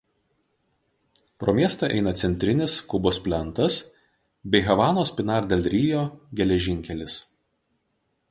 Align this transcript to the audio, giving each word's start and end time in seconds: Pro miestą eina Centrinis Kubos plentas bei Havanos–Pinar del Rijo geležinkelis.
Pro 1.41 1.53
miestą 1.57 1.89
eina 1.97 2.13
Centrinis 2.21 2.77
Kubos 2.93 3.19
plentas 3.27 3.75
bei 4.55 4.61
Havanos–Pinar 4.69 5.43
del 5.51 5.63
Rijo 5.75 6.03
geležinkelis. 6.41 7.19